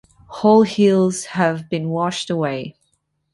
Whole 0.29 0.63
hills 0.63 1.25
have 1.25 1.69
been 1.69 1.89
washed 1.89 2.31
away. 2.31 2.75